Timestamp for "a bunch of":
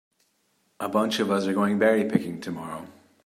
0.79-1.29